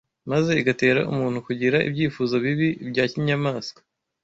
maze 0.31 0.51
igatera 0.61 1.01
umuntu 1.11 1.37
kugira 1.47 1.77
ibyifuzo 1.87 2.35
bibi 2.43 2.69
bya 2.89 3.05
kinyamaswa 3.11 3.79